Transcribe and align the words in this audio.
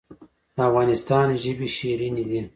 د 0.55 0.57
افغانستان 0.69 1.27
ژبې 1.43 1.67
شیرینې 1.75 2.23
دي 2.29 2.41